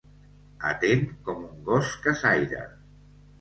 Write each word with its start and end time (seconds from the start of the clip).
Atent 0.69 1.03
com 1.27 1.43
un 1.49 1.61
gos 1.67 1.93
caçaire. 2.07 2.65